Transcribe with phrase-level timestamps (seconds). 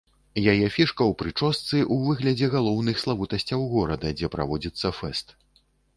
[0.51, 5.37] Яе фішка ў прычосцы ў выглядзе галоўных славутасцяў горада, дзе праводзіцца фэст.